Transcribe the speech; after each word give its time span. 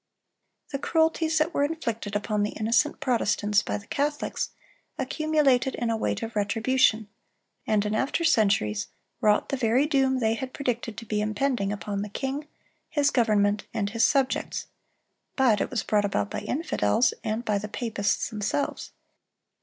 The 0.71 0.79
cruelties 0.79 1.37
that 1.37 1.53
were 1.53 1.63
inflicted 1.63 2.15
upon 2.15 2.41
the 2.41 2.53
innocent 2.59 2.99
Protestants 2.99 3.61
by 3.61 3.77
the 3.77 3.85
Catholics, 3.85 4.49
accumulated 4.97 5.75
in 5.75 5.91
a 5.91 5.95
weight 5.95 6.23
of 6.23 6.35
retribution, 6.35 7.07
and 7.67 7.85
in 7.85 7.93
after 7.93 8.23
centuries 8.23 8.87
wrought 9.21 9.49
the 9.49 9.57
very 9.57 9.85
doom 9.85 10.17
they 10.17 10.33
had 10.33 10.53
predicted 10.55 10.97
to 10.97 11.05
be 11.05 11.21
impending, 11.21 11.71
upon 11.71 12.01
the 12.01 12.09
king, 12.09 12.47
his 12.89 13.11
government, 13.11 13.67
and 13.75 13.91
his 13.91 14.03
subjects; 14.03 14.65
but 15.35 15.61
it 15.61 15.69
was 15.69 15.83
brought 15.83 16.03
about 16.05 16.31
by 16.31 16.39
infidels, 16.39 17.13
and 17.23 17.45
by 17.45 17.59
the 17.59 17.67
papists 17.69 18.31
themselves. 18.31 18.89